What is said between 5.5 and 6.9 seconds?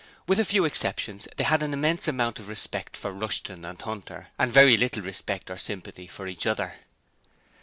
or sympathy for each other.